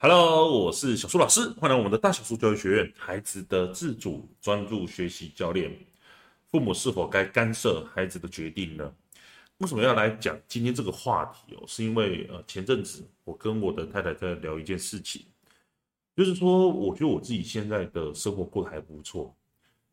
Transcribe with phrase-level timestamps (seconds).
[0.00, 5.76] Hello，我是小苏老师，欢迎我们的大小苏教育学院，孩子的自主专注学习教练。
[6.46, 8.94] 父母是否该干涉孩子的决定呢？
[9.56, 11.64] 为什么要来讲今天这个话题哦？
[11.66, 15.26] 是因为呃前阵子我跟我的太太在聊一件事情，
[16.14, 19.34] 就是说我觉得我自己现在的生活过得还不错，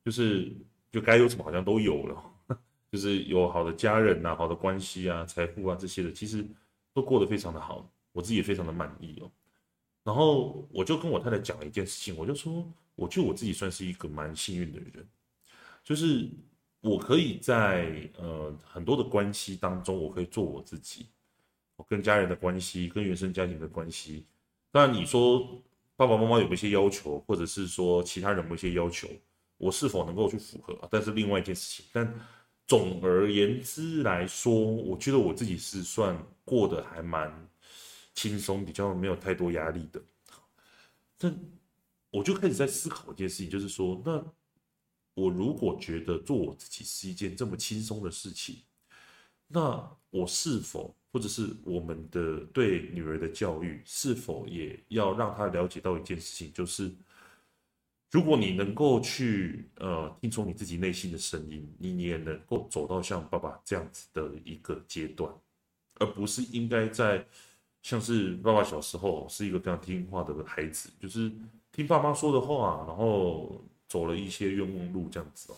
[0.06, 0.54] 就是
[0.92, 2.24] 就该有什么好像都有了，
[2.92, 6.46] 就是有好的家人呐、啊、好的关系啊、财富啊这些的，其实
[6.94, 9.32] 都过得非常的好，我自己也非常的满意哦。
[10.06, 15.04] 然后我就跟我太太讲了一件事情，我就说，我觉得我自己算是一个蛮幸运的人，
[15.84, 16.30] 就是
[16.80, 21.08] 我可以在呃很多的关系当中，我可以做我自己，
[21.76, 24.28] 我跟家人的关系，跟原生家庭的关系。
[24.72, 25.60] 当然你说
[25.96, 29.08] 爸爸妈妈有一些要求，或者是说其他人有一些要求，
[29.58, 30.88] 我是否能够去符合？
[30.92, 32.14] 但是另外一件事情，但
[32.68, 37.34] 总而言之来说，我觉得我自己是算过得还蛮。
[38.16, 40.02] 轻松，比较没有太多压力的。
[41.18, 41.38] 但
[42.10, 44.26] 我就开始在思考一件事情，就是说，那
[45.14, 48.64] 我如果觉得做我自己是一件这么轻松的事情，
[49.48, 56.90] 那我是否或者是我们的对女儿的教育，是否也要让她了解到一件事情，就是
[58.12, 65.34] 如果你能够去呃听从你自己内心的声音，你也能够走到像爸爸这样子的一个阶段，
[65.96, 67.28] 而不是应该在。
[67.86, 71.32] 像是爸爸小时候是一个非常听话的孩子，就是
[71.72, 75.56] 听爸妈说的话，然后走了一些冤枉路这样子哦。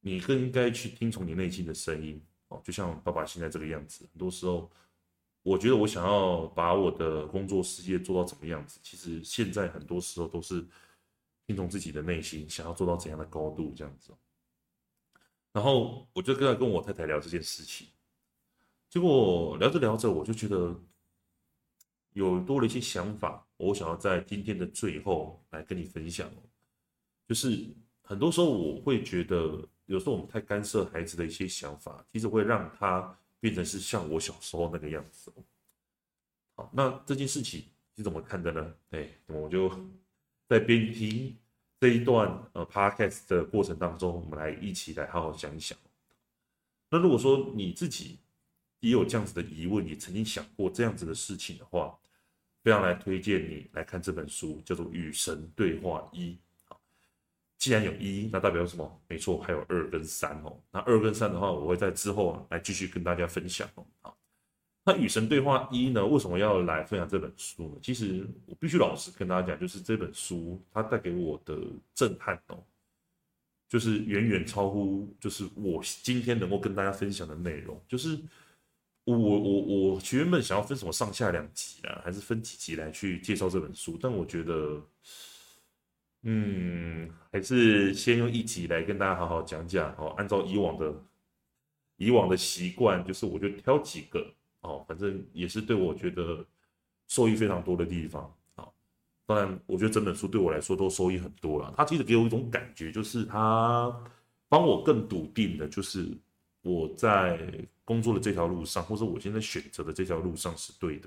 [0.00, 4.06] 你更应该去听从你内心的声音哦，就像爸爸现在这个样子。
[4.12, 4.70] 很多时候，
[5.42, 10.62] 我觉得我想要把我的工作事业做到怎么样子，其实现在很多时候都是
[11.46, 14.12] 听从自己的内心，想要做到怎样的高度这样子。
[15.50, 17.86] 然后我就跟他跟我太太聊这件事情，
[18.90, 20.78] 结果聊着聊着，我就觉得。
[22.12, 26.30] 有多了一些想法，我想要在今天的最后来跟你分享。
[27.28, 27.66] 就是
[28.02, 35.32] 很多时候我会觉得，有时候我们太干涉孩子的一些想法，其实会让他变成是像我小时候那个样子。
[36.54, 37.64] 好，那这件事情
[37.94, 38.74] 你怎么看的呢？
[38.90, 39.70] 哎，我就
[40.48, 41.34] 在边听
[41.80, 45.78] 这一段呃 podcast 的过程当中，我们来一起来好好想一想。
[46.90, 48.18] 那如果说你自己
[48.82, 51.96] 也有这样子的疑问，也曾经想过这样子的事情的话，
[52.64, 56.32] 非常来推荐你来看这本书，叫做《与神对话一》。
[57.58, 59.00] 既然有一，那代表什么？
[59.06, 60.58] 没错，还有二跟三哦。
[60.72, 63.86] 那二跟三的话，我会在之后啊来继续跟大家分享哦。
[64.00, 64.18] 好，
[64.82, 66.04] 那《与神对话一》呢？
[66.04, 67.78] 为什么要来分享这本书呢？
[67.80, 71.56] 其实我必须老实跟大家讲，就是这本书它带给我的
[71.94, 72.60] 震撼哦，
[73.68, 78.18] 就是远远超乎就是我今天能够跟大家分享的内容，就是。
[79.04, 83.98] 我我我原本想要分什么上下两集啊，还是分几集来去介绍这本书？
[84.00, 84.80] 但我觉得，
[86.22, 90.14] 嗯，还是先用一集来跟大家好好讲讲哦。
[90.16, 90.94] 按照以往的
[91.96, 94.24] 以往的习惯，就是我就挑几个
[94.60, 96.46] 哦，反正也是对我觉得
[97.08, 98.68] 受益非常多的地方啊。
[99.26, 101.74] 当然，我觉得整本书对我来说都收益很多了。
[101.76, 103.92] 它其实给我一种感觉，就是它
[104.48, 106.06] 帮我更笃定的，就是
[106.62, 107.36] 我在。
[107.92, 111.06] 工作的这条路上，或者我现在选择的这条路上是对的，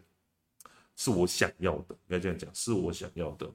[0.96, 3.52] 是我想要的，应该这样讲，是我想要的。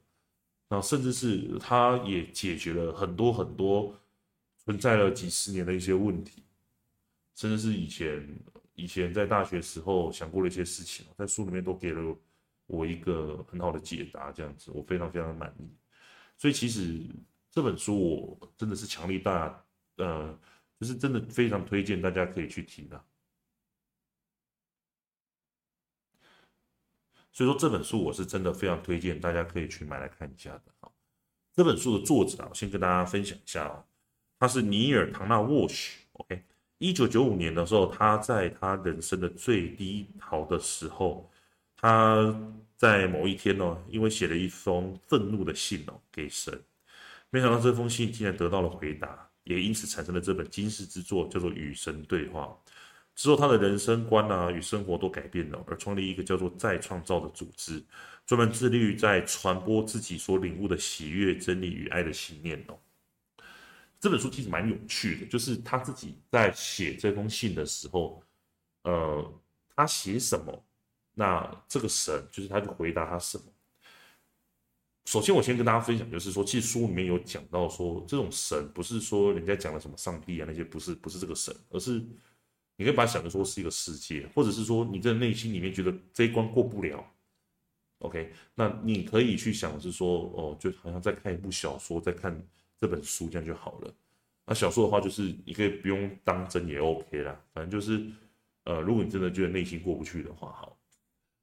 [0.68, 3.94] 那甚至是它也解决了很多很多
[4.64, 6.42] 存在了几十年的一些问题，
[7.36, 8.28] 甚至是以前
[8.74, 12.16] 以前在大学时候想过的一些事情，在书里面都给了
[12.66, 15.70] 我一个很好的解答，这样子我非常非常的满意。
[16.36, 17.00] 所以其实
[17.48, 19.64] 这本书我真的是强力大，
[19.98, 20.36] 呃，
[20.80, 23.04] 就是真的非常推荐大家可以去听的。
[27.32, 30.62] 所以说这本书我是真的非常推荐，大家可以去买来看一下的。
[30.80, 30.92] 好，
[31.54, 33.84] 这本书的作者啊，我先跟大家分享一下哦，
[34.38, 36.00] 他是尼尔·唐纳沃许。
[36.14, 36.42] OK，
[36.78, 41.30] 一九九五年的时候，他在他人生的最低潮的时候，
[41.76, 42.34] 他
[42.76, 46.60] 在某一天呢，因为写了一封愤怒的信哦给神，
[47.30, 52.54] 没想到这封信竟然得到了回答，也因此产生了这本惊世之作，叫做《与神对话》。
[53.20, 57.84] 之后，他的人生观啊与生活都改变了，而创立一个叫做“再创造”的组织，
[58.24, 62.78] 专门致力于在传播自己所领悟的喜悦、真理与爱的信念哦。
[64.00, 68.22] 这本书其实蛮有趣的，就是他自己在写这封信的时候，
[68.84, 69.30] 呃，
[69.76, 70.64] 他写什么，
[71.12, 73.44] 那这个神就是他就回答他什么。
[75.04, 82.02] 首先，我先跟大家分享，就是说，其实书里面有讲到说，这种神不是说人家讲的什么上帝啊那些，不是不是这个神，而是。
[82.80, 87.04] 你可以把它想的说是一个世界，或者是说你在内心里面觉得这一关过不了
[87.98, 92.34] ，OK，那你可以去想是说，哦，就好像在看一部小说，在看
[92.80, 93.94] 这本书这样就好了。
[94.46, 98.02] 那小说的话，就是你可以不用当真也 OK 啦，反正就是，
[98.64, 100.74] 呃，如果你真的觉得内心过不去的话，好。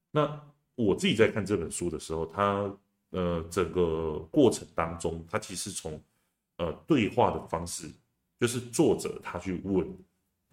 [0.10, 0.42] 那
[0.74, 2.76] 我自己在看这本书的时候，它
[3.12, 6.02] 呃整个过程当中，它其实从
[6.58, 7.88] 呃对话的方式，
[8.40, 9.88] 就是作者他去问，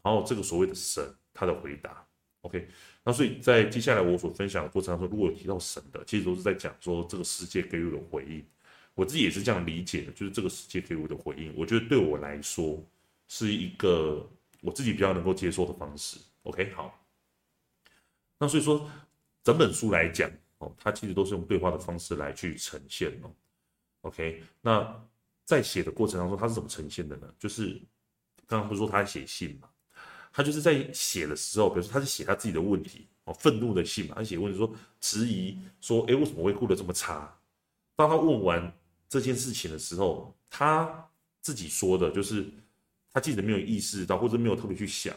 [0.05, 1.03] 然后这个所谓的神
[1.33, 2.07] 他的回答
[2.43, 2.69] ，OK。
[3.03, 8.47] 那所以在接下来我所分享的过程当中，如果有提到神的，其实都是在讲说这个世界给予的回应。
[8.95, 12.81] 我自己也是这样理解的，就是这个世界给我的回应，我觉得对我来说
[13.27, 14.25] 是一个
[14.61, 16.17] 我自己比较能够接受的方式。
[16.45, 17.05] OK，好。
[18.39, 18.89] 那所以说
[19.43, 23.35] 整本书来讲哦，它其实都是用对话的方式来去呈现哦。
[24.03, 25.05] OK，那
[25.45, 27.35] 在写的过程当中，它是怎么呈现的呢？
[27.39, 27.83] 就是
[28.47, 29.69] 刚刚不是说他在写信嘛？
[30.37, 37.33] 他就是在写的时候，比如说他是写他自己的问题哦，愤怒的信嘛，他写问题说质疑说，哎，为什么会过得这么差？
[37.95, 38.77] 当他问完
[39.09, 41.09] 这件事情的时候，他
[41.41, 42.45] 自己说的就是
[43.13, 45.15] 他自己没有意识到，或者没有特别去想，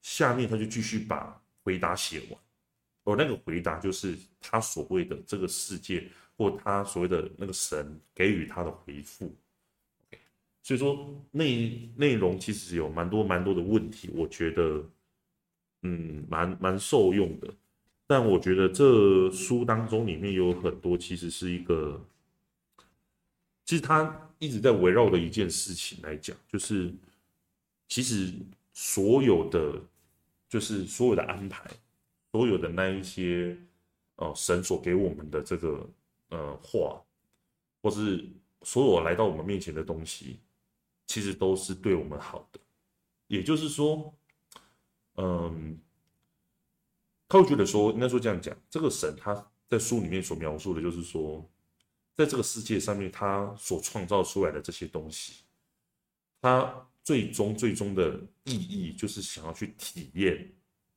[0.00, 2.40] 下面他就继续把回答写完，
[3.02, 9.34] 而那个回答就是他所谓的这个世界或他所谓的那个神给予他的回复。
[10.62, 14.88] 所以说内内容其实有蛮多蛮多的问题，我觉得，
[15.82, 17.52] 嗯，蛮蛮受用的。
[18.06, 22.00] 但我觉得这书当中里面有很多其实是一个，
[23.64, 26.92] 其实他一直在围绕的一件事情来讲，就是
[27.88, 28.32] 其实
[28.72, 29.80] 所有的，
[30.48, 31.68] 就是所有的安排，
[32.30, 33.56] 所有的那一些，
[34.16, 35.90] 呃，神所给我们的这个
[36.28, 37.02] 呃话，
[37.82, 38.24] 或是
[38.62, 40.38] 所有来到我们面前的东西。
[41.12, 42.58] 其实都是对我们好的，
[43.26, 44.14] 也就是说，
[45.16, 45.78] 嗯，
[47.28, 51.46] 他会觉得说，应该说这样讲，这个神他在书里面所描述的，就是说，
[52.14, 55.44] 在这个世界上面，他所创造出来的这些东西，
[56.40, 60.50] 他最终最终的意义就是想要去体验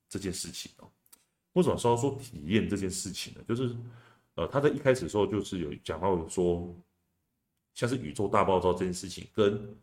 [0.08, 0.90] 这件事情哦。
[1.52, 3.44] 为什么说要说体验这件事情呢？
[3.46, 3.76] 就是，
[4.36, 6.74] 呃，他在一开始的时候就是有讲到说，
[7.74, 9.78] 像是宇宙大爆炸这件事情跟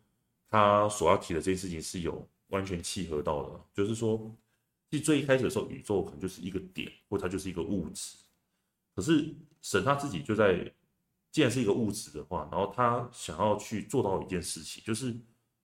[0.52, 4.30] 他所要提的这件事情是有完全契合到的，就是说，
[4.90, 8.18] 其实最一开始的时候，宇宙可能就是一个点，或它就是一个物质。
[8.94, 10.70] 可是神他自己就在，
[11.30, 15.16] 既然是一个物质的话，然后他想要去做到一件事情，就是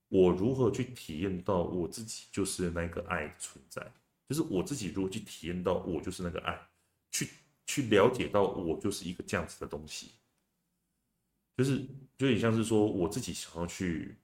[0.09, 3.93] 我如何去体验到我自己就是那个爱存在，
[4.27, 6.59] 就是我自己如何去体验到我就是那个爱，
[7.11, 7.29] 去
[7.67, 10.13] 去了解到我就是一个这样子的东西，
[11.59, 11.77] 就是
[12.17, 14.17] 就有点像是说我自己想要去。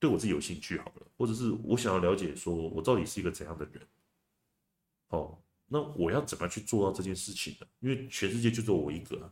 [0.00, 3.86] 对我自己有兴趣好了，或者是我想要了解，说我到底是一个怎样的人，
[5.08, 7.66] 哦，那我要怎么样去做到这件事情呢？
[7.80, 9.30] 因为全世界就只有我一个，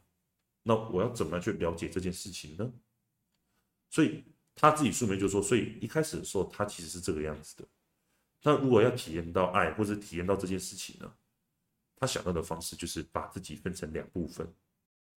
[0.62, 2.70] 那我要怎么样去了解这件事情呢？
[3.88, 4.22] 所以
[4.54, 7.66] 他自己书里面就说，所以一开始的时候他其实是这个样子的。
[8.42, 11.10] 那如果要体验到爱，或者体验到这件事情呢，
[11.96, 14.46] 他想到的方式就是把自己分成两部分。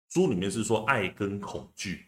[0.08, 2.06] 书里面是说爱跟恐惧。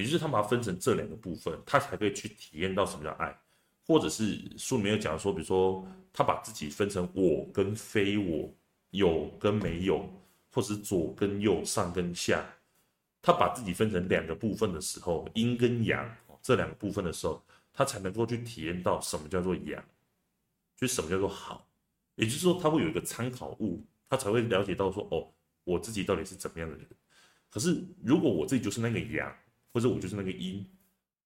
[0.00, 3.38] 也就是他把它分成这两个部分，他才可以去体验到什么叫爱，
[3.86, 8.50] 或者是书里面有讲说，比如说他把自己分成我跟非我，
[8.90, 10.08] 有跟没有，
[10.50, 12.44] 或是左跟右，上跟下，
[13.20, 16.08] 他把自己分成两个部分的时候，阴跟阳
[16.40, 19.84] 这两个部分的时候，他才能够去体验到什么叫做阳，
[20.76, 21.68] 就什么叫做好。
[22.14, 25.28] 也就是说，他会有一个参考物，他才会了解到说，哦，
[25.64, 26.86] 我自己到底是怎么样的人。
[27.50, 29.30] 可是如果我自己就是那个阳。
[29.72, 30.66] 或者我就是那个阴，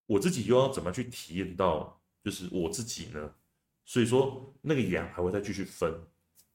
[0.06, 3.34] 我自己又要怎么去体验到就是我自己呢？
[3.84, 5.94] 所以说那个阳还会再继续分，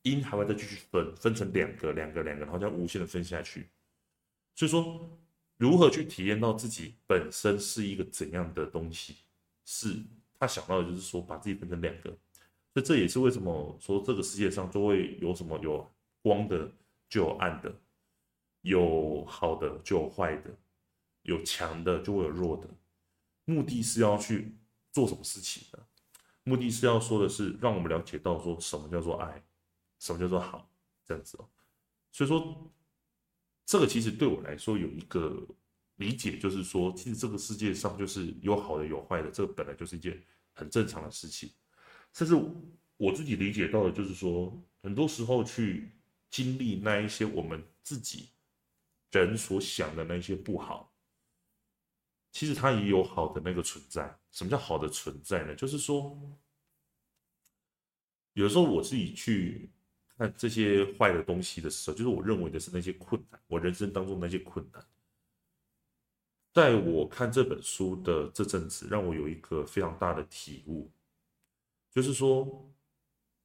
[0.04, 3.68] 阴还会再继续分，分成两个、两个、两个，然后这样无限的分下去。
[4.56, 5.10] 所以说，
[5.58, 9.18] 如何去体验到自己本身是一个怎样的东西，
[9.66, 9.96] 是
[10.40, 12.10] 他想到的就是说把自己分成两个。
[12.74, 15.88] 所以这也是为什么说这个世界上就会有什么有
[16.22, 16.72] 光的
[17.10, 17.74] 就有暗的，
[18.62, 20.52] 有好的就有坏的。
[21.30, 22.68] 有强的就会有弱的，
[23.46, 24.58] 目的是要去
[24.92, 25.86] 做什么事情的？
[26.44, 29.44] 目的是要说的是，让我们了解到说什么叫做爱，
[30.00, 30.68] 什么叫做好，
[31.06, 31.48] 这样子哦。
[32.12, 32.74] 所以说，
[33.66, 35.46] 这个其实对我来说有一个
[35.98, 40.20] 理解，就是说，其实这个世界上就是有好的有坏的，这个本来就是一件
[40.54, 41.52] 很正常的事情。
[42.14, 42.34] 甚至
[42.98, 45.92] 我自己理解到的，就是说，很多时候去
[46.32, 48.30] 经历那一些我们自己
[49.12, 50.92] 人所想的那些不好。
[52.32, 54.18] 其实它也有好的那个存在。
[54.32, 55.56] 什么叫好的存在呢？
[55.56, 56.18] 就是说，
[58.34, 59.70] 有时候我自己去
[60.18, 64.86] 看这些坏的东西的时候，就是我认为的是那些困难，我人生当中那些困难。
[66.54, 70.92] 在我看这本书的这阵子，让我有一个非常大的体悟，
[71.92, 72.70] 就是说，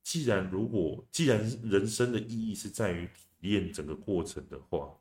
[0.03, 4.95] 既然如果既然人生的意义是在于体验整个过程的话，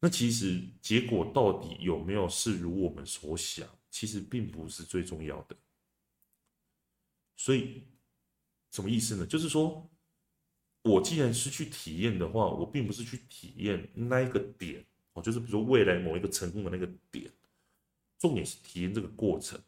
[0.00, 5.54] 那其实结果到底有没有是如我们所想，其实并不是最重要的。
[7.36, 7.84] 所以，
[8.70, 9.26] 什么意思呢？
[9.26, 9.88] 就是说，
[10.82, 14.84] 我既然是去体验的话，我并不是去体验那一个点。
[15.12, 17.30] 哦，就是比如说未来某一个成功的那个点，
[18.18, 19.60] 重点是体验这个过程。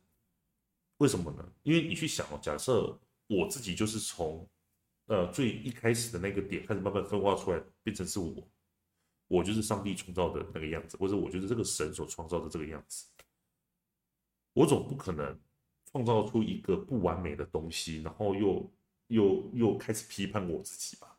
[0.99, 1.53] 为什么呢？
[1.63, 4.49] 因为你去想哦，假设我自己就是从
[5.07, 8.49] 呃最一开始的那个点开始慢慢分化出来，变成是我，
[9.33, 13.09] 我就是上帝创造的那个样子，或者我就是这个神所创造的这个样子。
[14.53, 15.41] 我总不可能
[15.91, 18.71] 创造出一个不完美的东西，然后又
[19.07, 21.19] 又又开始批判我自己吧。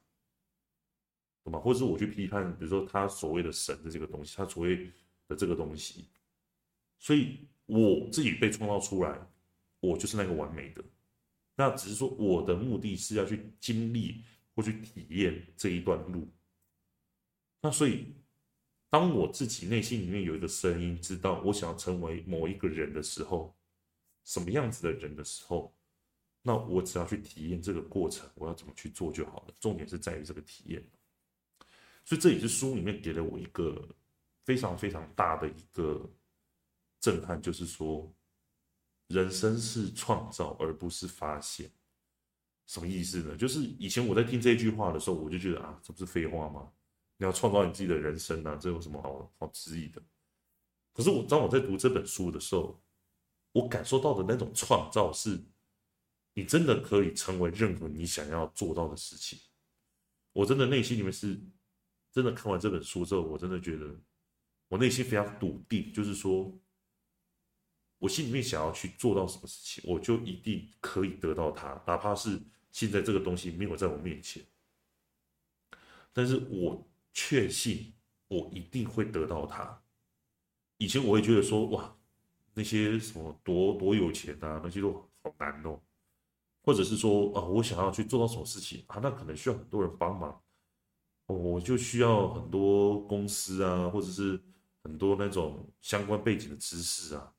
[1.44, 1.60] 懂吗？
[1.60, 4.92] 或者是我去批判，比如说他所谓的神的这个东西，他所谓
[5.28, 6.06] 的这个东西，
[7.00, 9.20] 所以我自己被创造出来，
[9.80, 10.86] 我就是那个完美的。
[11.56, 16.28] 那只是说我的目的是要去经历或去体验这一段路。
[17.66, 18.14] 那所以，
[18.90, 23.56] 当我自己内心里面有一个声音，知道我想要成为某一个人的时候，
[24.26, 25.74] 什么样子的人的时候，
[26.42, 29.54] 那我只要去体验这个过程，我要怎么去做就好了。
[29.62, 30.84] 重点是在于这个体验。
[32.04, 33.88] 所以这也是书里面给了我一个
[34.44, 36.06] 非常非常大的一个
[37.00, 38.14] 震撼，就是说，
[39.08, 41.72] 人生是创造而不是发现。
[42.68, 43.38] 什么意思呢？
[43.38, 46.70] 就是以前我在听这句话的时候，我就觉得啊，这不是废话吗？
[47.24, 50.04] 你要创造你自己的人生啊，这有什么好好质疑的？
[50.92, 52.84] 可是我当我在读这本书的时候，
[53.54, 55.42] 我感受到的那种创造是，
[56.34, 59.40] 你真的可以成为任何你想要做到的事情。
[60.34, 61.40] 我真的内心里面是。
[62.12, 64.00] 真的看完这本书之后，我真的觉得
[64.68, 66.56] 我内心非常笃定，就是说，
[67.98, 72.40] 我心里面想要去做到什么事情，我就一定可以得到它，哪怕是
[72.72, 74.46] 现在这个东西没有在我面前，
[76.14, 77.94] 但是我确信
[78.28, 79.82] 我一定会得到它。
[80.78, 81.96] 以前我会觉得说，哇，
[82.54, 84.92] 那些什么多多有钱啊，那些都
[85.22, 85.80] 好难哦，
[86.64, 90.42] 或者是说啊，我想要去做到什么事情啊，那可能需要很多人帮忙。
[91.28, 94.40] 我就需要很多公司啊，或者是
[94.84, 97.34] 很多那种相关背景的知识啊，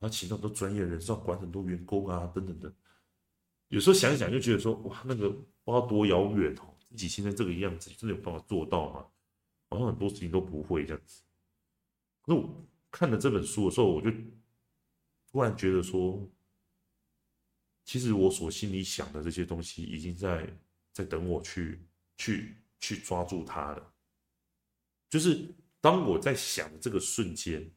[0.00, 2.72] 要请到很多专业人士，要管很多员工啊，等等等。
[3.68, 9.06] 有时候想想，就觉得说，哇，那个不知道多遥远哦，自己现在这个样子，真的有办法做到吗？
[9.72, 11.22] 好像很多事情都不会这样子。
[12.22, 14.10] 可是我看了这本书的时候，我就
[15.30, 16.28] 突然觉得说，
[17.84, 20.48] 其实我所心里想的这些东西，已经在
[20.92, 21.80] 在等我去
[22.16, 22.56] 去。
[22.84, 23.94] 去抓住它了，
[25.08, 27.70] 就是当我在想这个瞬间，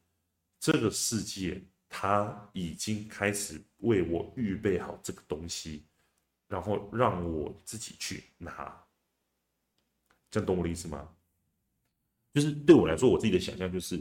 [0.58, 5.86] 这个世界它已经开始为我预备好这个东西，
[6.48, 8.84] 然后让我自己去拿。
[10.28, 11.08] 这样懂我的意思吗？
[12.36, 13.98] 就是对我来说，我自己的想象就是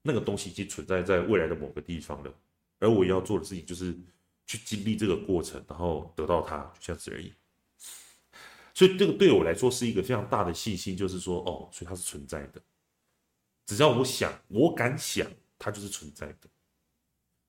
[0.00, 2.34] 那个东西已经存在在未来的某个地方了，
[2.78, 3.94] 而我要做的事情就是
[4.46, 7.30] 去经历这个过程，然后得到它，就这样子而已。
[8.72, 12.62] 所以这个对我来说是一个非常大的信心，就是说，哦，所以它是存在的。
[13.66, 16.48] 只要我想，我敢想，它就是存在的。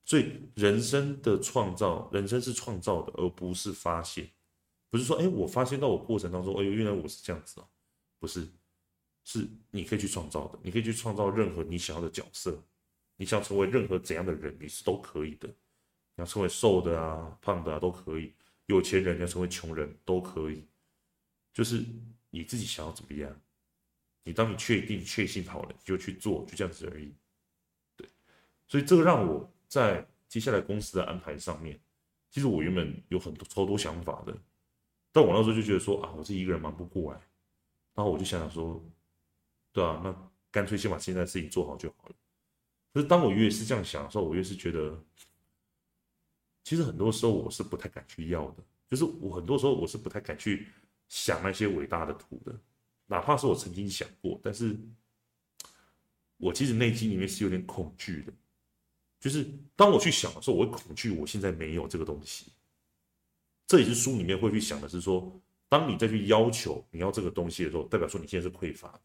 [0.03, 4.29] 所以人生的创造，人生是创造的，而不是发现。
[4.89, 7.67] 不是说，哎，我发现到我过程当中，哎呦，原来我是这样子哦。
[8.19, 8.45] 不是，
[9.25, 12.57] 是你可以去创造的，你可以去创造任何你想要的角色。
[13.17, 15.47] 你想成为任何怎样的人，你是都可以的。
[15.47, 18.33] 你要成为瘦的啊、胖的啊，都可以。
[18.67, 20.67] 有钱人，要成为穷人，都可以。
[21.53, 21.83] 就是
[22.29, 23.41] 你自己想要怎么样，
[24.23, 27.13] 你当你确定确信好了，你就去做，就这样子而已。
[27.95, 28.07] 对，
[28.67, 31.79] 所以这个让我在接下来公司的安排上面，
[32.29, 34.37] 其实我原本有很多超多想法的，
[35.13, 37.19] 但我那时候就觉得说啊，我自己一个人忙不过来，
[37.93, 38.83] 然后我就想想说，
[39.75, 42.15] 对啊，那干脆先把现在的事情做好就好了。
[42.93, 44.97] 可是当我越是这样想的时候，我越是觉得，
[46.63, 50.67] 其实很多时候我是不太敢去要的，就是我很多时候我是不太敢去。
[51.07, 52.59] 想那些伟大的图的，
[53.05, 54.75] 哪怕是我曾经想过，但是
[56.37, 58.33] 我其实内心里面是有点恐惧的。
[59.19, 62.51] 就是当我去想的时候，我会恐惧我现在没有这个东西。
[63.67, 65.31] 这也是书里面会去想的，是说，
[65.69, 69.01] 当你再去要求你要这个东西的时候，代表说你现在是匮乏的。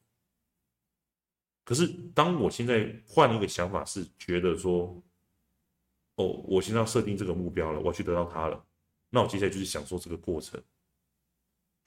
[1.65, 5.03] 可是当我现在换一个想法，是觉得说，
[6.17, 8.65] 哦，我现在要设定这个目标了，我要去得到它了，
[9.09, 10.61] 那我接下来就是享受这个过程。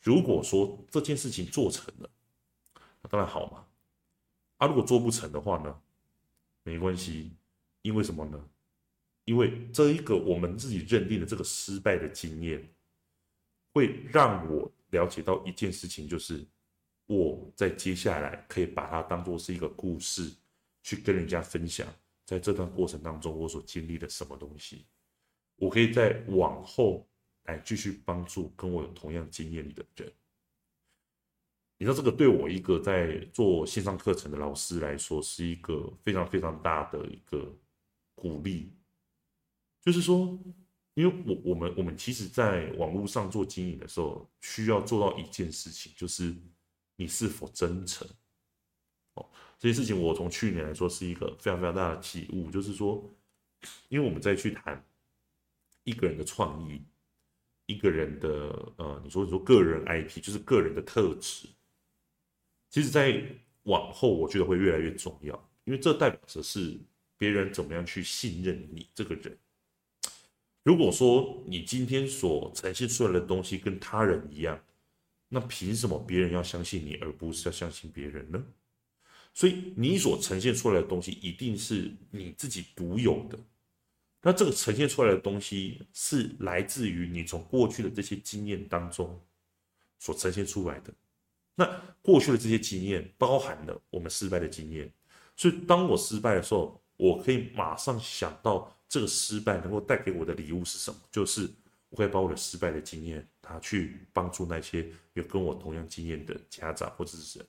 [0.01, 2.09] 如果说这件事情做成了，
[3.01, 3.65] 那当然好嘛。
[4.57, 5.81] 啊，如果做不成的话呢，
[6.63, 7.31] 没关系，
[7.81, 8.49] 因为什么呢？
[9.25, 12.73] 因为这一个我们自己认定的这个失败的经验，
[13.73, 16.45] 会让我了解到一件事情，就是
[17.05, 20.33] 我在接下来可以把它当做是一个故事，
[20.81, 21.87] 去跟人家分享，
[22.25, 24.85] 在这段过程当中我所经历的什么东西，
[25.57, 27.07] 我可以在往后
[27.43, 30.11] 来继续帮助跟我有同样经验的人。
[31.77, 37.53] 你知道这个对我一个在做线上课程的老师来说，是一个非常非常大的一个
[38.15, 38.71] 鼓励。
[39.81, 40.39] 就是说，
[40.93, 46.33] 因为我我们我们其实，在网络上做经营的时候，需要做到一件事情，就是
[46.95, 48.07] 你是否真诚。
[49.15, 53.03] 哦，这些事情我从去年来说是一个非常非常大的体悟，就是说，
[53.89, 54.83] 因为我们在去谈
[55.83, 56.81] 一个人的创意，
[57.67, 58.29] 一个人的
[58.77, 61.47] 呃，你说你说个人 IP，就是个人的特质，
[62.69, 63.23] 其实，在
[63.63, 66.79] 往后我觉得会越来越重要，因为这代表着是
[67.17, 69.37] 别人怎么样去信任你这个人。
[70.63, 74.59] 如果说你今天所呈现出来的东西跟他人一样，
[75.33, 78.41] 那凭什么别人要相信你，而不是要相信别人呢？
[79.33, 83.39] 所以你所呈现出来的东西一定是你自己独有的。
[84.21, 89.19] 那这个呈现出来的东西是来自于你从过去的这些经验当中
[89.99, 90.93] 所呈现出来的。
[91.55, 91.65] 那
[92.01, 94.91] 过去的这些经验包含了我们失败的经验，
[95.35, 98.71] 所以当我失败的时候，我可以马上想到。
[98.89, 100.99] 这个失败能够带给我的礼物是什么？
[101.11, 101.49] 就是
[101.93, 107.47] 我会把我的失败的经验拿去帮助那些有跟我同样经验的家长或者是人。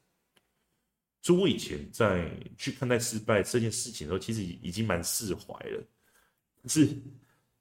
[1.22, 5.82] 所以，我以前在去看待失败这件事情的时候，其实已经蛮释怀了。
[6.66, 6.86] 是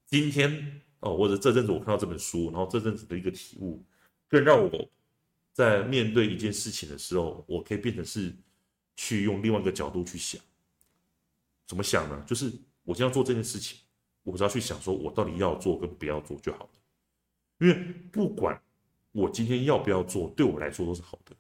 [0.06, 3.82] 今天哦，或者这阵子我看到这本书，然后这阵子的一个体悟，
[4.28, 4.90] 更让我
[5.54, 8.36] 在面对一件事情的时候，我可以变成是
[8.98, 10.42] 去用另外一个角度去想。
[11.66, 12.24] 怎么想呢？
[12.28, 12.52] 就是。
[12.86, 13.80] 我今天要做这件事情，
[14.24, 16.70] 我只要去想说，我到底要做跟不要做就好。
[17.64, 17.74] 因为
[18.12, 18.62] 不管
[19.14, 21.34] 我今天要不要做，对我来说都是好的。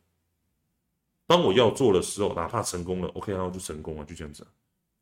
[1.27, 4.47] 当我要做的时候，哪怕成功了，OK，然后就成功了，就这样子。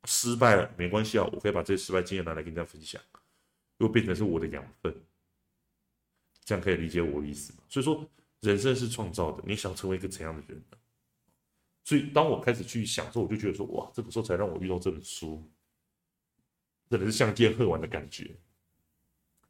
[0.06, 3.00] 失败了没关系啊，我可以把这些失败经验拿来跟大家分享，
[3.78, 4.96] 又变成是我的养分。
[6.44, 7.60] 这样可以理解我的意思吗？
[7.70, 8.04] 所以说，
[8.40, 10.78] 人生是创造的，你想成为一个怎样的人呢？
[11.84, 15.48] 所以当我开始去想的时候，我就觉得说，哇，这个时候才让我遇到这本书。
[16.90, 18.36] 真的是相见恨晚的感觉，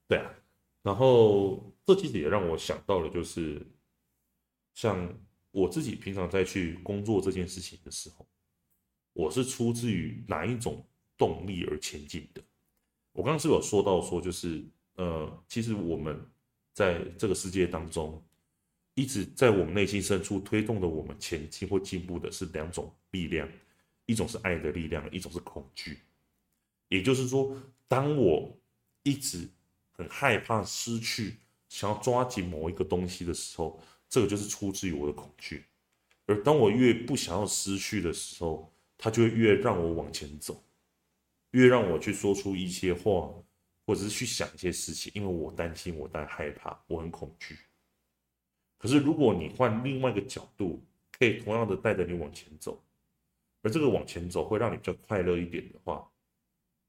[0.07, 0.29] 对啊，
[0.83, 3.65] 然后这其实也让我想到了，就是
[4.73, 5.13] 像
[5.51, 8.27] 我自己平常在去工作这件事情的时候，
[9.13, 10.85] 我是出自于哪一种
[11.17, 12.41] 动力而前进的？
[13.11, 14.63] 我刚刚是有说到说，就是
[14.95, 16.19] 呃，其实我们
[16.73, 18.23] 在这个世界当中，
[18.93, 23.47] 一直在我们内心深处推动的我们前进或进步的是两种力量，
[24.05, 25.99] 一种是爱的力量，一种是恐惧。
[26.87, 27.55] 也就是说，
[27.87, 28.57] 当我
[29.03, 29.47] 一直
[30.01, 31.37] 很害怕失去，
[31.69, 35.65] 想要抓紧某一个东西的时候，这个就是出自于我的恐惧。
[36.25, 40.63] 而当我越不想要失去的时候，它就会越让我往前走，
[41.51, 43.31] 越让我去说出一些话，
[43.85, 47.55] 或者是去想一些事情，因为我担心，我在害怕，我很恐惧。
[48.79, 52.83] 可是如果你换另外一个角度，可以同样的带着你往前走，
[53.61, 56.09] 而这个往前走会让你比较快乐一点的话。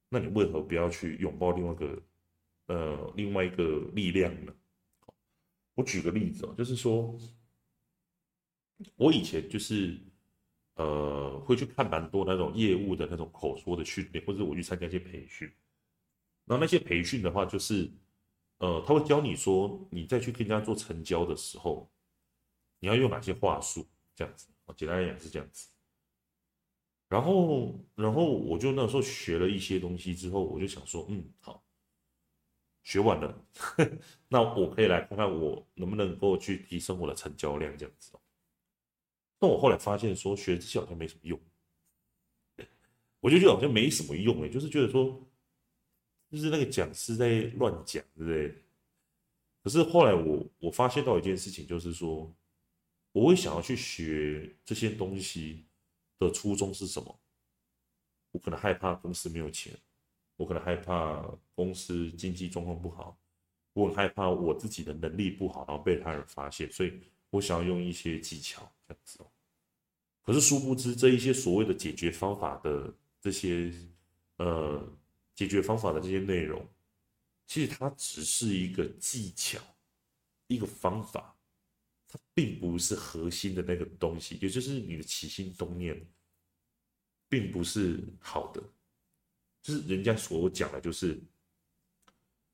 [0.08, 1.98] 那你为何不要去拥抱另外一个，
[2.72, 4.54] 呃，另外一个力量呢？
[5.74, 7.18] 我举个例子哦，就是说，
[8.96, 10.00] 我以前就是，
[10.76, 15.46] 呃，会去看蛮多那种业务的那种口说的训练，或者我去参加一些培训。
[16.46, 17.92] 然后那些培训的话，就是，
[18.58, 21.92] 呃，他会教你说，你再去跟人家做成交的时候，
[22.80, 24.48] 你要用哪些话术，这样子。
[24.78, 25.68] 简单来讲是这样子。
[27.08, 31.61] 然后，然后我就那时候学了一些东西之后，我就想说，嗯，好，
[32.82, 33.46] 学完了，
[34.28, 38.20] 那我可以来看看我能不能够去提升我的成交量这样子哦。
[39.38, 41.40] 但我后来发现说，学这些好像没什么用，
[43.20, 45.20] 我就觉得好像没什么用哎，就是觉得说，
[46.30, 48.62] 就是那个讲师在乱讲，对不对？
[49.62, 52.34] 可是后来我我发现到一件事情，就是说，
[53.12, 55.64] 我会想要去学这些东西。
[56.18, 57.20] 的初衷是什么？
[58.30, 59.76] 我可能害怕公司没有钱，
[60.42, 61.24] 我可能害怕
[61.54, 63.16] 公司经济状况不好，
[63.74, 67.00] 我很害怕我自己的能力不好，然后被他人发现，所以
[67.30, 69.20] 我想要用一些技巧这样子。
[70.24, 73.72] 可是殊不知，这一些所谓的解决方法的这些
[74.38, 74.84] 呃
[75.36, 76.66] 解决方法的这些内容，
[77.46, 79.60] 其实它只是一个技巧，
[80.48, 81.36] 一个方法。
[82.08, 86.04] 它并不是核心的那个东西，也就是你的起心动念，
[87.28, 88.60] 并不是好的。
[89.62, 91.22] 就是人家所讲的，就是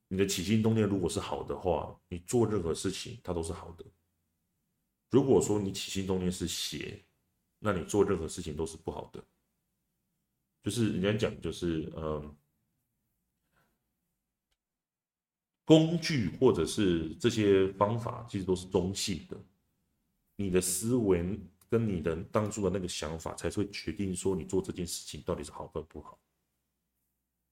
[0.09, 3.85] 你的起心动念如果是好的话，你做任何事情它都是好的。
[5.11, 7.03] 如果说你起心动念是邪，
[7.59, 9.25] 那你做任何事情都是不好的。
[10.63, 12.37] 就是人家讲，就是嗯，
[15.65, 19.41] 工具或者是这些方法，其实都是中性的。
[20.37, 21.41] 你的思维
[21.71, 26.19] 跟你的当初的那个想法，才会决定说你做这件事情到底是好或不好。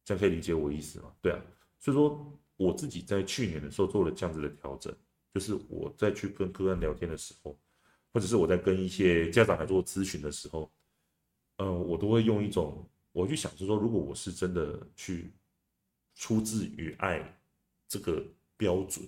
[0.07, 1.13] 这样可以理解我意思吗？
[1.21, 1.43] 对啊，
[1.81, 4.95] 所以说我自己在去年的时候做了这样子的调整，
[5.35, 7.59] 就是我在去跟个案聊天的时候，
[8.13, 10.71] 或者是我在跟一些家长来做咨询的时候，
[11.57, 12.89] 呃，我都会用一种。
[13.11, 15.33] 我去想，是说，如果我是真的去
[16.15, 17.37] 出自于爱
[17.89, 18.25] 这个
[18.57, 19.05] 标准，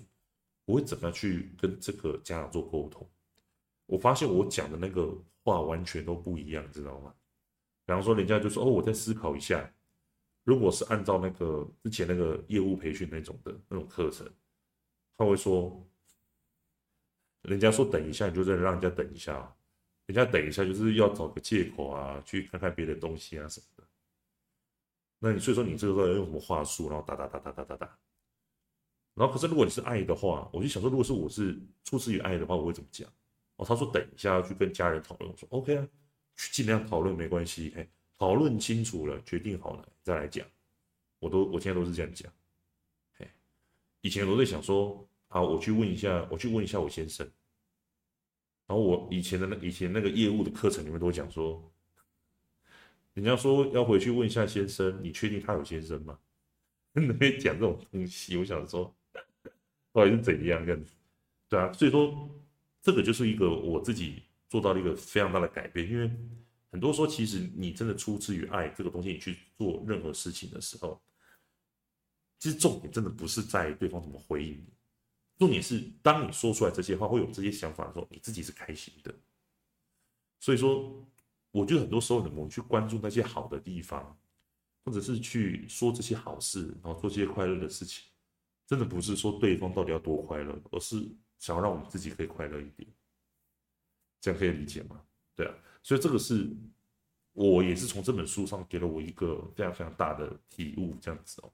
[0.64, 3.08] 我会怎么样去跟这个家长做沟通？
[3.86, 7.14] 我发现我讲的那个话完全都不一样，知道吗？
[7.86, 9.72] 比方说，人家就说：“哦，我再思考一下。”
[10.48, 14.26] 如果是按照那个之前那个业务培训那种的那种课程，
[15.14, 15.86] 他会说
[17.44, 19.54] ：“人家说等一下，你就再让人家等一下。
[20.06, 23.84] 人家等一下就是要找个借口啊，去看看别的东西啊什么的。”
[25.20, 27.98] 那你所以说你这个时候要用什么话术，然后打打打打打打打，
[29.12, 33.06] 然后可是如果你是爱的话，我就想说，如果是我是出自于爱的话，我会怎么讲？
[33.56, 35.86] 哦，他说等一下要去跟家人讨论，我说 OK 啊，
[36.36, 37.86] 去尽量讨论没关系，嘿，
[38.18, 40.46] 讨论清楚了，决定好了再来讲，
[41.18, 42.32] 我都我现在都是这样讲，
[44.00, 47.26] 以前我都在想说，好，我去问一下，我去问一下我先生，
[48.66, 51.62] 然后我以前的那以前那个业务的课程里面都讲说。
[53.14, 56.16] 人家说要回去问一下先生，你确定他有先生吗？
[56.94, 58.94] 那边讲这种东西，我想说，
[59.92, 60.94] 到底是怎样这样子？
[61.48, 62.30] 对啊，所以说
[62.80, 66.08] 这个就是一个我自己做到了一个非常大的改变，因为
[66.70, 71.00] 很多时候其实你真的出自于爱这个东西，你去做任何事情的时候，
[72.38, 74.72] 其实重点真的不是在对方怎么回应你，
[75.38, 79.14] 重点是当你说出来这些话，会有这些想法的时候，你自己是开心的。
[80.40, 81.04] 所以说。
[81.50, 84.16] 我觉得很多时候，我们去关注那些好的地方，
[84.84, 88.04] 或者是去说这些好事，然后做这些快乐的事情，
[88.66, 92.86] 真的不是说对方到底要多快乐，而是想要让我们自己可以快乐一点。
[94.20, 95.02] 这样可以理解吗？
[95.34, 96.50] 对啊，所以这个是
[97.32, 101.52] 我也是从这本书上给了我一个非常非常大的体悟，这样子哦。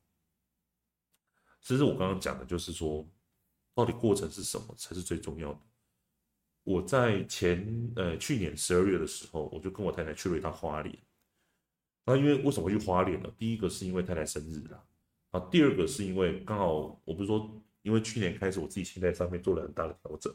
[1.61, 3.07] 其实我刚刚讲的就是说，
[3.75, 5.61] 到底过程是什么才是最重要的。
[6.63, 10.99] 我在前呃去年十二月的时候，我就跟我太太去了一趟花莲。
[12.07, 13.31] 那因为为什么去花莲呢？
[13.39, 14.85] 第一个是因为太太生日啦，
[15.31, 20.35] 啊，第二个是因为刚好我不是说，因为去年开始我自己心态上面做了很大的调整，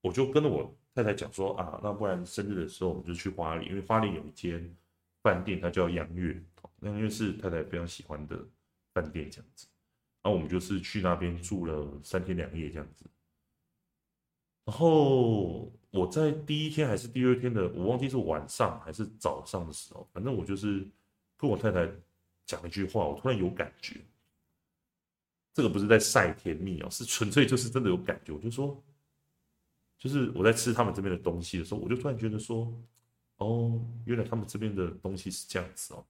[0.00, 4.74] 我就跟着我太太讲说啊，那不然生日的时候我们就去花莲，因为花莲有一间
[5.22, 6.42] 饭店，它叫阳月，
[6.80, 8.42] 阳月是太太非常喜欢的
[8.94, 9.66] 饭店这样子，
[10.22, 13.04] 然后我们就是去那边住了三天两夜这样子。
[14.64, 20.88] 然后我在第一天还是第二天的，我忘记是晚上还是早上的时候，反正我就是
[21.36, 21.86] 跟我太太
[22.46, 24.00] 讲一句话，我突然有感觉。
[25.52, 28.32] 这个不是在晒甜蜜哦，是纯粹就是真的有感觉。
[28.32, 28.82] 我就说，
[29.98, 32.72] 就是我在吃他们这边的东西的时候，我就突然觉得说，
[33.36, 36.06] 哦，原来他们这边的东西是这样子哦，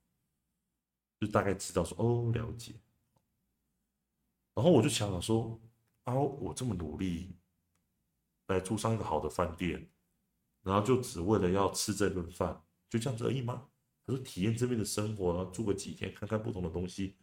[1.20, 2.74] 就大概知道说，哦，了解。
[4.54, 5.60] 然后我就想想说，
[6.04, 7.34] 啊，我这么努力。
[8.48, 9.90] 来住上一个好的饭店，
[10.62, 13.66] 然后就只为了要吃这顿饭，就这样子而已吗？
[14.06, 17.16] 他说体验这边的生活，然后住个几天，看看不同的东西，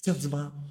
[0.00, 0.64] 这样子吗？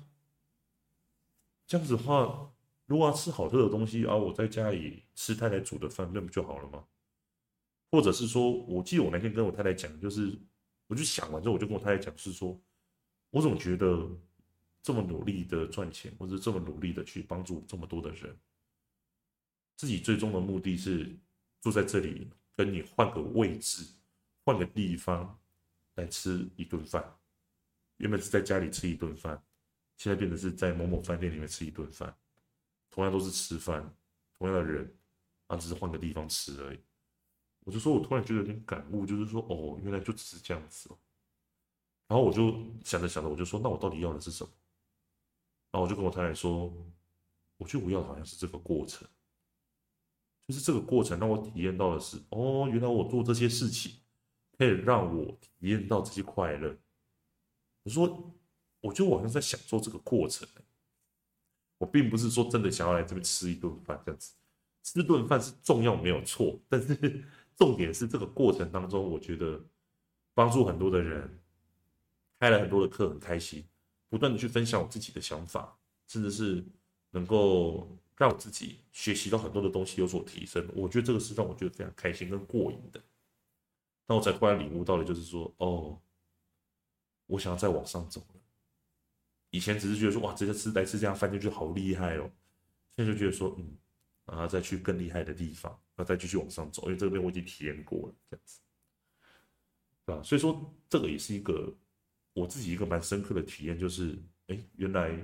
[1.68, 2.55] 这样子的话，
[2.86, 6.86] 如果要吃好吃的东西啊，我在家里吃太太煮的饭，那不就好了吗？
[7.91, 10.38] 或者是说，我记得我那天跟我太太讲，就是
[10.88, 12.60] 我就想完之后，我就跟我太太讲，是说，
[13.30, 14.10] 我总觉得
[14.84, 18.38] 这么努力的赚钱，或者这么努力的去帮助这么多的人。
[19.78, 21.17] 自己最终的目的是
[21.62, 23.86] 住在这里，跟你换个位置，
[24.43, 25.39] 换个地方
[25.95, 27.17] 来吃一顿饭。
[27.98, 29.41] 原本是在家里吃一顿饭，
[29.98, 32.15] 现在变成是在某某饭店里面吃一顿饭。
[32.95, 33.93] 同样都是吃饭，
[34.38, 34.97] 同样的人，
[35.47, 36.79] 啊，只是换个地方吃而已。
[37.65, 40.89] 我就说，我突然觉得有点感悟，就是说，哦，原来就只是这样子。
[42.08, 44.49] 然后我就想着想着，我就说，那我到底要的是什么？
[45.71, 46.73] 然后我就跟我太太说，
[47.58, 49.05] 我觉得我要的好像是这个过程。
[50.47, 53.91] 就是这个过程让我体验到的是，哦，原来我做这些事情
[54.58, 56.77] 可以让我体验到这些快乐。
[57.84, 58.34] 我说，
[58.79, 60.47] 我觉得我好像在享受这个过程。
[61.78, 64.34] 我并不是说真的想要来这边吃一顿饭这样子，
[64.84, 67.24] 吃顿饭是重要没有错，但是
[67.58, 69.62] 重点是这个过程当中，我觉得
[70.34, 71.40] 帮助很多的人，
[72.40, 73.66] 开了很多的课，很开心，
[74.10, 76.64] 不断的去分享我自己的想法，甚至是
[77.12, 80.66] 能够让我自己学习到很多的东西有所提升。
[80.74, 83.02] 我觉得这个是让我觉得非常开心跟过瘾的。
[84.08, 86.00] 那我才突然领悟到了，就是说，哦，
[87.26, 88.40] 我想要再往上走了。
[89.56, 92.30] 以前只是觉得说，哇，这个吃来吃这样饭店就好厉害哦。
[92.96, 93.78] 现在就觉得说，嗯，
[94.26, 98.60] 然后再去更厉害的地方，然后再继续往上走，因为这边我已经体验过了，这样子，
[100.06, 100.22] 对吧？
[100.24, 101.74] 所以说，这个也是一个。
[102.38, 105.18] 我自己一个蛮深刻的体验就是，哎，原来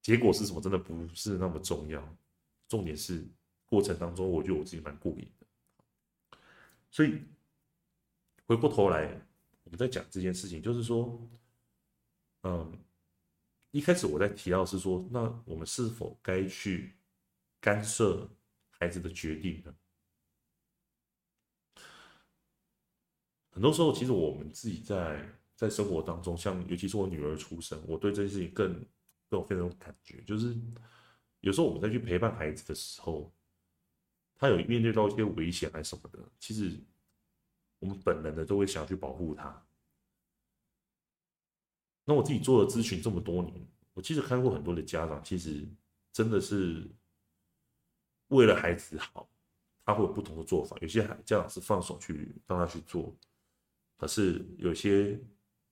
[0.00, 2.16] 结果是什么，真的不是那么重要，
[2.68, 3.28] 重点是
[3.66, 6.38] 过程当中，我觉得我自己蛮过瘾的。
[6.90, 7.20] 所以
[8.46, 9.12] 回过头来，
[9.64, 11.20] 我们在讲这件事情，就是说，
[12.42, 12.78] 嗯，
[13.70, 16.94] 一开始我在提到是说，那我们是否该去
[17.60, 18.28] 干涉
[18.70, 19.74] 孩子的决定呢？
[23.50, 28.72] 很多时候，其实我们自己在在生活当中，像尤其是我女儿出生，我对这件事情更
[29.28, 30.22] 更有非常感觉。
[30.22, 30.56] 就是
[31.40, 33.30] 有时候我们在去陪伴孩子的时候，
[34.36, 36.80] 他有面对到一些危险还是什么的，其实
[37.80, 39.66] 我们本能的都会想要去保护他。
[42.10, 43.54] 那我自己做了咨询这么多年，
[43.94, 45.64] 我其实看过很多的家长，其实
[46.12, 46.90] 真的是
[48.26, 49.30] 为了孩子好，
[49.84, 50.76] 他会有不同的做法。
[50.80, 53.16] 有些家长是放手去让他去做。
[53.96, 55.16] 可是有些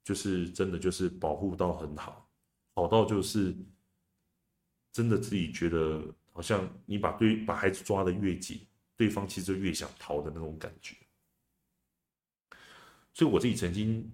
[0.05, 2.31] 就是真的就是保护到很好，
[2.73, 3.53] 好到就是
[4.93, 8.65] 真的自己觉得好像你把对把孩子抓得越紧，
[8.97, 10.95] 对方其实就越想逃的那种感觉。
[13.13, 14.09] 所以我自己曾经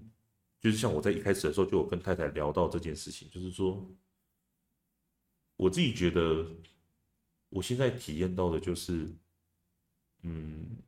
[0.65, 3.87] 就是像我在一开始的时候就有跟太太聊到这件事情，就是说
[5.57, 6.51] 我自己觉得
[7.51, 9.15] 我现在体验到的就是，
[10.23, 10.79] 嗯，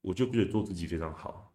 [0.00, 1.54] 我就觉得做自己非常好。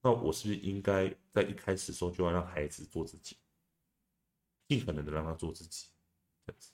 [0.00, 3.36] 那我是不是应该在一开始的时候就要让孩子做自己，
[4.66, 5.88] 尽可能的让他做自己，
[6.46, 6.70] 这样子。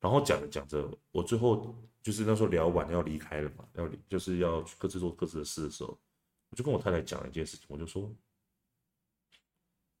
[0.00, 5.98] 然后讲着讲着，我最后就是那时候聊完要离开了嘛，要离就是要各自做各自的事的时候，
[6.54, 8.08] 我就跟我太太讲了一件事情，我就说，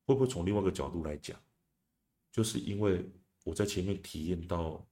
[0.06, 1.36] 会不会从另外一个角度来讲，
[2.30, 3.10] 就是因为
[3.42, 4.88] 我在前面体验到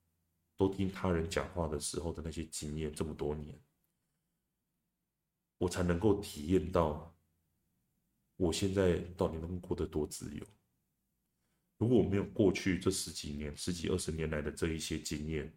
[0.57, 3.57] 都听他人讲话的时候的那些经验这么多年。
[5.57, 7.17] 我才能够体验到，
[8.35, 10.45] 我现在到底能过得多自由。
[11.79, 15.57] 如果我没有过去这十几年、十几二十年来的这一些经验，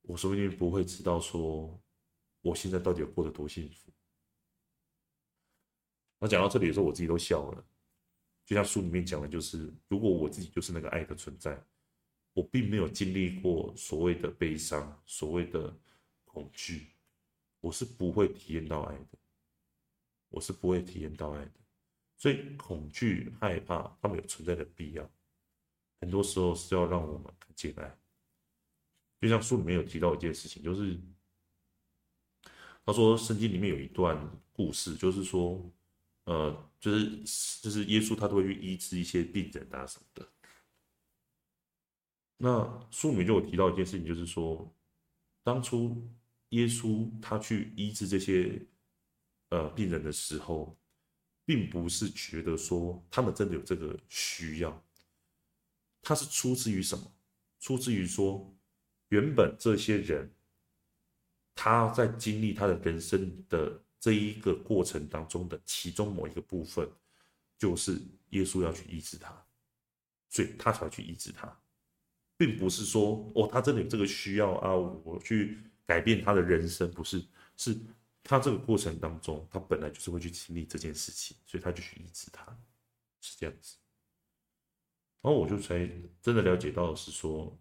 [0.00, 1.78] 我说不定不会知道说，
[2.40, 3.92] 我现在到底有过得多幸福。
[6.20, 7.64] 那讲到这里的时候，我自己都笑了。
[8.44, 11.60] 就像书里面讲的，就是如果我自己就是那个爱的存在，
[12.34, 15.74] 我并没有经历过所谓的悲伤、所谓的
[16.24, 16.88] 恐惧。
[17.60, 19.18] 我是不会体验到爱的，
[20.30, 21.52] 我是不会体验到爱的，
[22.16, 25.10] 所以恐惧、害怕，他们有存在的必要。
[26.00, 27.98] 很多时候是要让我们看见爱。
[29.20, 30.98] 就像书里面有提到一件事情，就是
[32.84, 34.18] 他说圣经里面有一段
[34.52, 35.62] 故事，就是说，
[36.30, 37.10] 呃，就是
[37.60, 40.32] 就是耶稣他都会去医治一些病人啊什么的。
[42.36, 44.72] 那书里面就有提到一件事情，就是说
[45.42, 46.08] 当初。
[46.50, 48.60] 耶稣他去医治这些
[49.50, 50.76] 呃病人的时候，
[51.44, 54.84] 并不是觉得说他们真的有这个需要，
[56.02, 57.12] 他是出自于什么？
[57.60, 58.52] 出自于说，
[59.10, 60.34] 原本这些人
[61.54, 66.90] 他在经历他的人生的这一个过程当中的其中某一个部分，
[67.56, 69.46] 就是耶稣要去医治他，
[70.28, 71.56] 所以他才去医治他，
[72.36, 75.58] 并不是说哦，他真的有这个需要啊，我去。
[75.86, 77.20] 改变他的人生不是，
[77.56, 77.76] 是
[78.22, 82.46] 他这个过程当中，他本来就是会去经历这件事情，所以他就去医治他，
[83.20, 83.76] 是这样子。
[85.20, 85.90] 然后我就才
[86.22, 87.58] 真的了解到是说，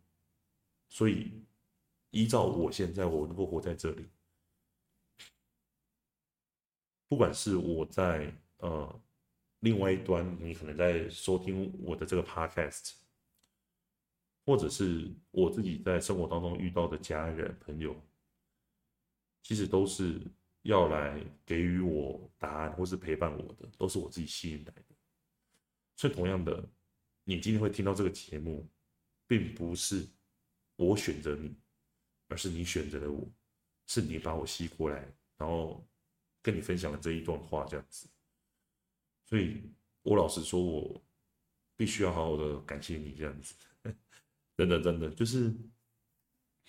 [0.90, 1.42] 所以
[2.12, 4.06] 依照我现在我能够活在这里，
[7.10, 9.02] 不管是我在呃
[9.60, 12.94] 另外一端，你可能在收听我的这个 podcast，
[14.46, 17.94] 或者是我自己在生活当中遇到的家人朋友。
[19.42, 20.22] 其实都是
[20.64, 24.96] 要来给予我答案，或是陪伴我的，都是我自己吸引来的。
[25.96, 26.64] 所以，同样的，
[27.24, 28.70] 你今天会听到这个节目，
[29.26, 30.06] 并不是
[30.76, 31.56] 我选择你，
[32.28, 33.28] 而是你选择了我，
[33.88, 35.84] 是你把我吸过来，然后
[36.50, 38.10] 跟你分享了这一段话，这样子。
[39.26, 39.62] 所以，
[40.02, 41.00] 我老实说，我
[41.76, 43.54] 必须要好好的感谢你这样子。
[44.58, 45.54] 真的真的就是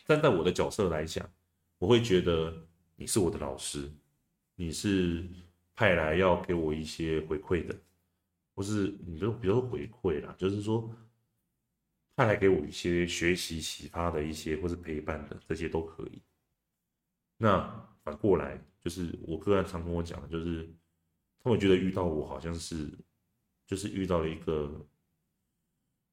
[0.05, 1.27] 站在我的角色来讲，
[1.79, 3.91] 我会觉得你是我的老师，
[4.55, 5.27] 你是
[5.75, 7.75] 派来要给我一些回馈的，
[8.55, 10.95] 或是你就比如说回馈啦，就是说
[12.15, 16.21] 派来给我一些学习启发的一些，或是陪伴的这些都可以。
[17.39, 20.69] 那反过来就是我个案常跟我讲的，就是
[21.43, 22.91] 他们觉得遇到我好像是
[23.67, 24.87] 就是遇到了一个。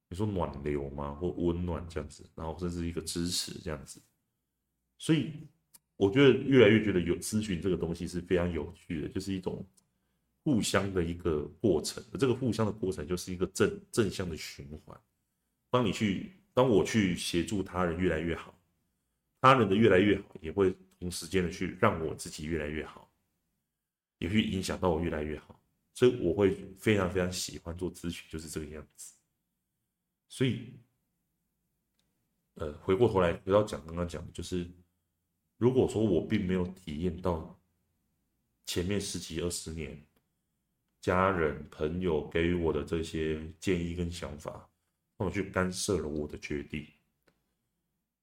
[0.10, 1.13] 你说暖流吗？
[1.15, 4.01] 或温暖这样子，然后甚至一个支持这样子，
[4.97, 5.34] 所以
[5.97, 9.67] 我觉得越来越觉得有咨询这个东西是非常有趣的，就是一种
[10.45, 12.01] 互相的一个过程。
[12.17, 14.97] 这个互相的过程就是一个正正向的循环。
[15.69, 18.58] 当你去，当我去协助他人越来越好，
[19.41, 23.12] 他人的越来越好，也会同时间的去让我自己越来越好，
[24.17, 25.62] 也会影响到我越来越好。
[25.93, 29.15] 所以我会非常非常喜欢做咨询，就是这个样子。
[30.29, 30.79] 所以，
[32.55, 34.69] 呃，回过头来回到讲刚刚讲的，就是
[35.57, 37.60] 如果说我并没有体验到
[38.65, 40.05] 前面十几二十年
[41.01, 44.69] 家人朋友给予我的这些建议跟想法，
[45.17, 46.86] 那么去干涉了我的决定，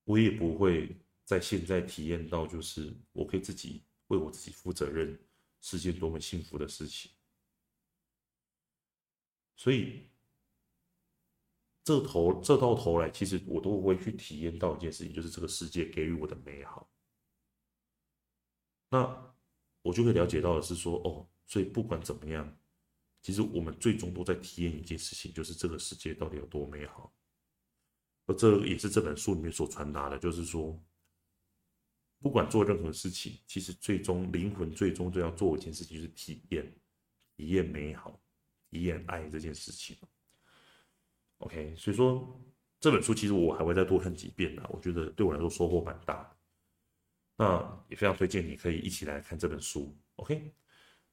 [0.05, 5.19] 我也不会在现在体验到，就是我可以自己为我自己负责任，
[5.61, 7.11] 是件多么幸福的事情。
[9.57, 10.09] 所以。
[11.87, 16.91] 这头这到头来，其实我都会去体验到一件事情，就是这个世界给予我的美好。
[18.89, 19.35] 那
[19.83, 22.57] 我就会了解到的是说，哦，所以不管怎么样，
[23.21, 27.15] 其实我们最终都在体验一件事情，就是这个世界到底有多美好。
[28.25, 30.83] 而这也是这本书里面所传达的，就是说，
[32.21, 36.75] 不管做任何事情，其实最终灵魂最终都要做一件事情，就是体验，
[37.37, 38.19] 体验美好，
[38.71, 39.97] 体验爱这件事情。
[41.39, 42.41] OK，所以说
[42.81, 46.35] 这本书其实我还会再多看几遍的，我觉得对我来说收获蛮大。
[47.37, 49.95] 那也非常推荐你可以一起来看这本书。
[50.17, 50.55] OK，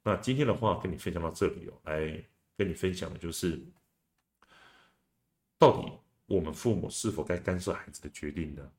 [0.04, 2.24] 那今天的话跟你分享到这里哦，来
[2.56, 3.60] 跟你分享的就是，
[5.58, 5.92] 到底
[6.28, 8.72] 我们父母是否该干涉孩子的决定呢？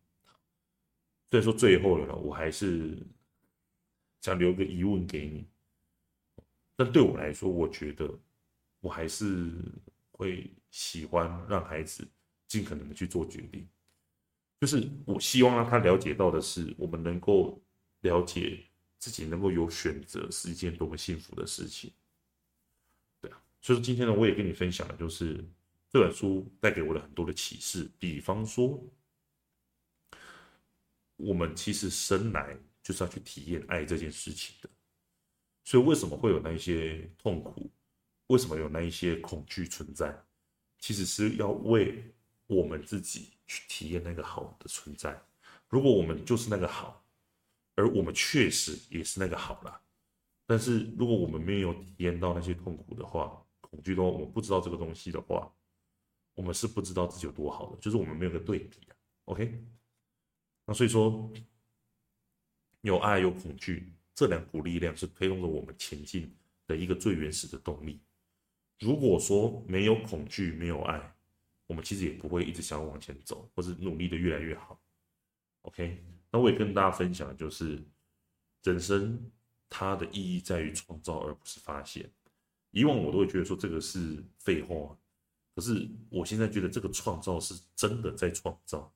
[1.32, 2.96] 所以说最后了，我还是
[4.20, 5.44] 想留个疑问给你。
[6.76, 8.08] 但对我来说，我觉得
[8.78, 9.50] 我还是。
[10.14, 12.06] 会喜欢让孩子
[12.46, 13.66] 尽可能的去做决定，
[14.60, 17.60] 就是我希望让他了解到的是，我们能够
[18.02, 18.62] 了解
[18.98, 21.90] 自己能够有选择是一件多么幸福的事情。
[23.20, 25.44] 对啊，所以说今天呢，我也跟你分享的就是
[25.90, 27.90] 这本书带给我的很多的启示。
[27.98, 28.80] 比方说，
[31.22, 34.68] 我们其实生来就是要去体验爱这件事情的，
[35.64, 37.70] 所以为什么会有那一些痛苦？
[38.26, 40.24] 为什么有那一些恐惧存在？
[40.78, 42.02] 其实是要为
[42.46, 45.22] 我们自己去体验那个好的存在。
[45.68, 47.04] 如果我们就是那个好，
[47.76, 49.80] 而我们确实也是那个好了，
[50.44, 55.50] 但是如果我们没有体验到那些痛苦的话，恐惧的话，我们不知道这个东西的话，
[56.34, 58.96] 我们是不知道自己有多好的，就是我们没有个对比啊。
[59.26, 59.64] OK，
[60.64, 61.30] 那所以说，
[62.82, 66.34] 有爱有恐惧这两股力量是推动着我们前进
[66.66, 68.00] 的一个最原始的动力。
[68.78, 71.14] 如果说没有恐惧，没有爱，
[71.66, 74.80] 我们其实也不会一直想要往前走，或是努力的越来越好。
[75.62, 77.80] OK，那我也跟大家分享就是，
[78.64, 79.30] 人生
[79.68, 82.10] 它的意义在于创造，而不是发现。
[82.72, 84.98] 以往我都会觉得说这个是废话，
[85.54, 88.92] 可是我现在觉得这个创造是真的在创造，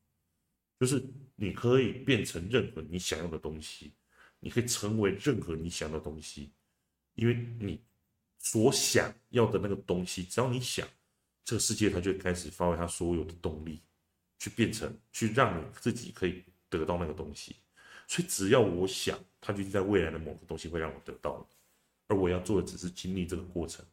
[0.79, 1.03] 就是
[1.35, 3.93] 你可以变成任何你想要的东西，
[4.41, 6.53] 你可以成为任何你想要的东西，
[7.15, 7.81] 因为你。
[8.39, 10.87] 所想要的那个东西，只要你想，
[11.45, 13.83] 这个世界它就开始发挥它所有的动力，
[14.39, 17.57] 去变成，去让你自己可以得到那个东西。
[18.07, 21.45] 所以只要我想，它就在未来的某个东西会让我得到。
[22.07, 23.85] 而我要做的只是经历这个过程。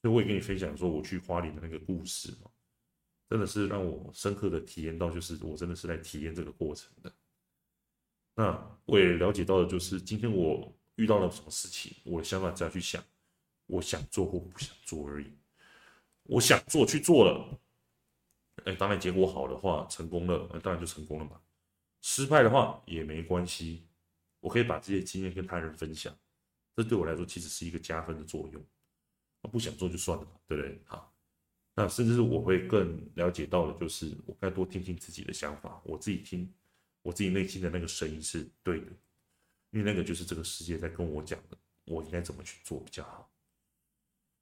[0.00, 2.50] 所以我也跟你分享说，我去花莲的那个故事嘛，
[3.28, 7.12] 真的是让我深刻的体验到，就是我真的是来体验这个过程的。
[8.34, 13.02] 那我也了解到的就是，今天我遇到了什么事情，我的想法只要去想。
[13.66, 15.32] 我想做或不想做而已。
[16.24, 17.58] 我想做去做了，
[18.64, 21.40] 哎，当然结果好的话，成功了，那当然就成功了嘛。
[22.02, 23.86] 失败的话也没关系，
[24.40, 26.14] 我可以把这些经验跟他人分享，
[26.76, 28.62] 这对我来说其实是一个加分的作用。
[29.50, 30.82] 不想做就算了嘛，对不对？
[30.84, 31.11] 好，
[31.74, 36.52] 那甚至是我会更了解到的，就是我该多听听自己的想法，我自己听
[37.00, 38.86] 我自己内心的那个声音是对的，
[39.70, 41.56] 因为那个就是这个世界在跟我讲的，
[41.86, 43.32] 我应该怎么去做比较好。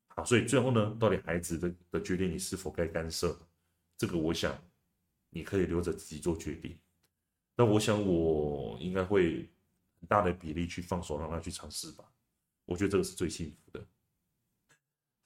[0.08, 3.38] 好，所以最后呢，到底孩子的的决定你是否该干涉？
[3.96, 4.60] 这个我想
[5.30, 6.76] 你可以留着自己做决定。
[7.56, 9.48] 那我想我应该会
[10.00, 12.04] 很大的比例去放手，让他去尝试吧。
[12.64, 13.86] 我觉得这个是最幸福的。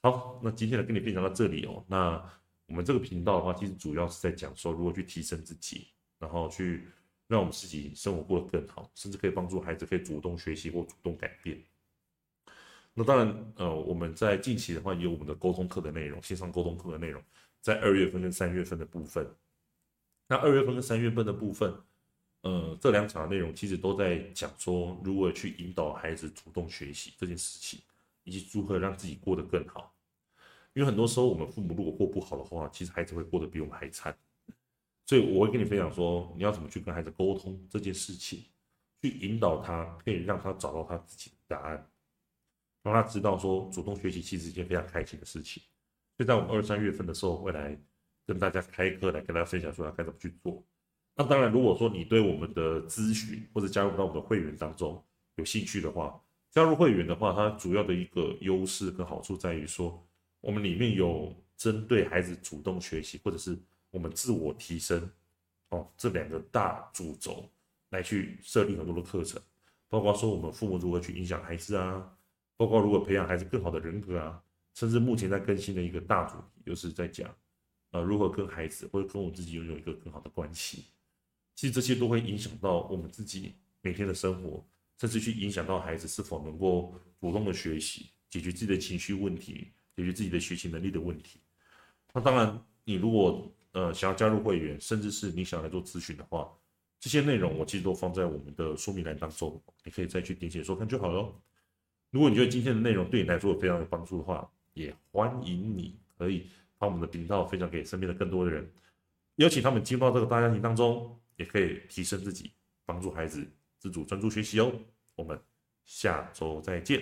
[0.05, 1.83] 好，那今天呢跟你分享到这里哦。
[1.87, 2.23] 那
[2.67, 5.87] 我们这个频道的话，其实主要是在讲说如何去提升自己，
[6.19, 6.87] 然后去
[7.25, 11.59] 让我们自己生活过得更好，甚至可以帮助孩子可以主动学习或主动改变。
[12.93, 17.19] 那当然，呃，我们在近期的话有我们的沟通课的内容，线上沟通课的内容，
[17.59, 19.27] 在二月份跟三月份的部分。
[20.27, 21.73] 那二月份跟三月份的部分，
[22.41, 27.79] 呃，这两场的内容其实都在讲说如何去引导孩子主动学习这件事情，
[28.23, 29.91] 以及如何让自己过得更好。
[30.75, 34.13] 因为很多时候，我们父母如果过不好的话，其实孩子会过得比我们还惨。
[35.05, 38.43] 所以我会跟你分享说，你要怎么去跟孩子沟通这件事情，
[39.01, 41.89] 去引导他，可以让他找到他自己的答案，
[42.83, 45.63] 让他知道说，主动学习其实是一件非常开心的事情。
[46.17, 47.79] 所以在我们二三月份的时候，会来
[48.27, 50.61] 跟大家开课，来跟大家分享说要该怎么去做。
[51.15, 55.01] 那当然，如果说你对我们的咨询或者加入到我们的会员当中
[55.35, 56.21] 有兴趣的话，
[56.51, 60.05] 加入会员的话，它主要的一个优势跟好处在于说。
[60.45, 63.57] 我们里面有针对孩子主动学习，或者是
[63.89, 65.09] 我们自我提升，
[65.69, 67.49] 哦，这两个大主轴
[67.89, 69.41] 来去设立很多的课程，
[69.89, 72.15] 包括说我们父母如何去影响孩子啊，
[72.55, 74.39] 包括如何培养孩子更好的人格啊，
[74.75, 77.35] 甚至目前在更新的一个大主题，就是在讲，
[77.89, 80.85] 呃，如何跟孩子或者跟我自己拥有一个更好的关系。
[81.55, 84.63] 其实这些都会影响到我们自己每天的生活，
[84.99, 89.71] 甚至去影响到孩子是否能够主动的学习，解决自己的情绪问题。
[89.95, 91.39] 解决自己的学习能力的问题。
[92.13, 96.51] 那当然，你如果呃想要加入会员，甚至是你想来做咨询的话，
[96.99, 101.33] 这些内容我其实都放在我们的说明栏当中，你可以再去点击收看就好了。
[102.11, 108.69] 如果你觉得今天的内容对你来说非常有帮助的话，也欢迎你可以把我们的频道分享给身边的更多的人，
[109.35, 112.51] 邀请他们进入到这个大家庭当中，也可以提升自己，
[112.85, 113.45] 帮助孩子
[113.77, 114.71] 自主专注学习哦。
[115.15, 115.39] 我们
[115.83, 117.01] 下周再见，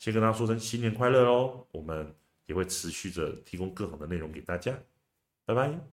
[0.00, 2.12] 先跟大家说声新年快乐哦，我们。
[2.46, 4.76] 也会持续着提供更好的内容给大家，
[5.44, 5.80] 拜拜。